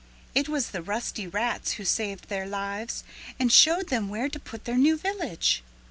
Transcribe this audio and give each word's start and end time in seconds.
It 0.33 0.49
was 0.49 0.71
the 0.71 0.81
rusty 0.81 1.27
rats 1.27 1.73
who 1.73 1.85
saved 1.85 2.27
their 2.27 2.47
lives 2.47 3.03
and 3.39 3.51
showed 3.53 3.89
them 3.89 4.09
where 4.09 4.29
to 4.29 4.39
put 4.39 4.65
their 4.65 4.75
new 4.75 4.97
village. 4.97 5.61